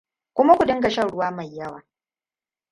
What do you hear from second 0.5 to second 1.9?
ku dinga shan ruwa mai yawa